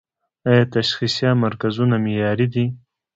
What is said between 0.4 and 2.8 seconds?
آیا تشخیصیه مرکزونه معیاري دي؟